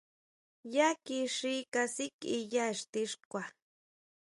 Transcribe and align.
Yá 0.75 0.89
kixí 1.05 1.53
kasikʼiya 1.73 2.63
exti 2.71 3.01
xkua. 3.11 3.43